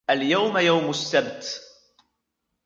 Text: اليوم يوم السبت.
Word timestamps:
اليوم 0.09 0.57
يوم 0.57 0.89
السبت. 0.89 1.61